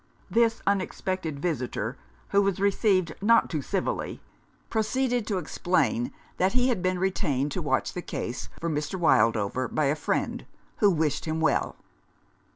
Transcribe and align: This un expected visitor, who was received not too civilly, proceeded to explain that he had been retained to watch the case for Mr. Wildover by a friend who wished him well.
This 0.31 0.63
un 0.65 0.81
expected 0.81 1.39
visitor, 1.39 1.95
who 2.29 2.41
was 2.41 2.59
received 2.59 3.13
not 3.21 3.51
too 3.51 3.61
civilly, 3.61 4.19
proceeded 4.67 5.27
to 5.27 5.37
explain 5.37 6.11
that 6.37 6.53
he 6.53 6.69
had 6.69 6.81
been 6.81 6.97
retained 6.97 7.51
to 7.51 7.61
watch 7.61 7.93
the 7.93 8.01
case 8.01 8.49
for 8.59 8.67
Mr. 8.67 8.99
Wildover 8.99 9.67
by 9.67 9.85
a 9.85 9.95
friend 9.95 10.47
who 10.77 10.89
wished 10.89 11.25
him 11.25 11.39
well. 11.39 11.75